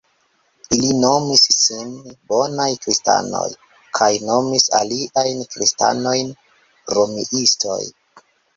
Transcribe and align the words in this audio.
Ili 0.77 0.87
nomis 1.01 1.43
sin 1.57 1.91
"Bonaj 2.31 2.67
Kristanoj" 2.87 3.43
kaj 3.99 4.09
nomis 4.31 4.67
aliajn 4.81 5.47
kristanojn 5.55 6.35
"Romiistoj". 6.99 7.81